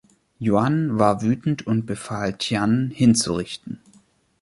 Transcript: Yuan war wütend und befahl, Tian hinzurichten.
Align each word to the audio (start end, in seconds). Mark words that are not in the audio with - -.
Yuan 0.39 0.97
war 0.97 1.21
wütend 1.21 1.67
und 1.67 1.85
befahl, 1.85 2.35
Tian 2.35 2.89
hinzurichten. 2.89 3.79